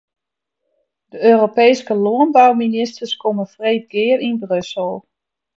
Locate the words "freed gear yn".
3.55-4.35